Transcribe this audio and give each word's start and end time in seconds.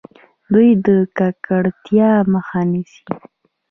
دوی 0.53 0.69
د 0.85 0.87
ککړتیا 1.17 2.11
مخه 2.33 2.59
نیسي. 2.71 3.11